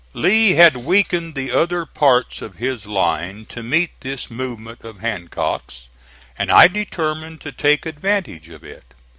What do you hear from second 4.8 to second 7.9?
of Hancock's, and I determined to take